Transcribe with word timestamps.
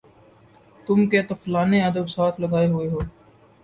تُم 0.85 0.99
کہ 1.11 1.19
طفلانِ 1.29 1.71
ادب 1.89 2.05
ساتھ 2.15 2.35
لگائے 2.41 2.67
ہُوئے 2.71 2.87
ہو 2.93 2.99